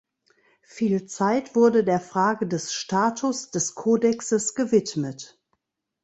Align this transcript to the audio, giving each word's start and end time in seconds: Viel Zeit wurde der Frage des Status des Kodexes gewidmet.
Viel 0.63 1.05
Zeit 1.05 1.53
wurde 1.55 1.83
der 1.83 1.99
Frage 1.99 2.47
des 2.47 2.73
Status 2.73 3.51
des 3.51 3.75
Kodexes 3.75 4.55
gewidmet. 4.55 5.39